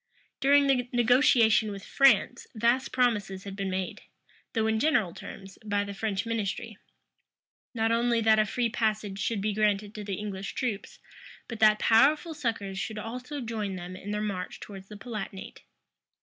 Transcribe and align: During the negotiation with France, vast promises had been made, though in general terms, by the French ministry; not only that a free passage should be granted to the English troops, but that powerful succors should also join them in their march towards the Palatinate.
During 0.39 0.65
the 0.65 0.89
negotiation 0.91 1.69
with 1.69 1.85
France, 1.85 2.47
vast 2.55 2.91
promises 2.91 3.43
had 3.43 3.55
been 3.55 3.69
made, 3.69 4.01
though 4.53 4.65
in 4.65 4.79
general 4.79 5.13
terms, 5.13 5.59
by 5.63 5.83
the 5.83 5.93
French 5.93 6.25
ministry; 6.25 6.79
not 7.75 7.91
only 7.91 8.19
that 8.19 8.39
a 8.39 8.47
free 8.47 8.67
passage 8.67 9.19
should 9.19 9.41
be 9.41 9.53
granted 9.53 9.93
to 9.93 10.03
the 10.03 10.15
English 10.15 10.53
troops, 10.55 10.97
but 11.47 11.59
that 11.59 11.77
powerful 11.77 12.33
succors 12.33 12.79
should 12.79 12.97
also 12.97 13.41
join 13.41 13.75
them 13.75 13.95
in 13.95 14.09
their 14.09 14.23
march 14.23 14.59
towards 14.59 14.87
the 14.87 14.97
Palatinate. 14.97 15.59